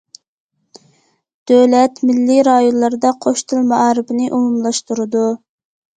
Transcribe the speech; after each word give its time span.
دۆلەت 1.51 2.01
مىللىي 2.11 2.41
رايونلاردا 2.49 3.11
قوش 3.27 3.45
تىل 3.53 3.63
مائارىپىنى 3.73 4.31
ئومۇملاشتۇرىدۇ. 4.39 5.23